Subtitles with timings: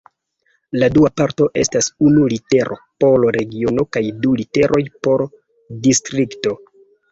[0.83, 5.27] La dua parto estas unu litero por regiono kaj du literoj por
[5.87, 6.59] distrikto.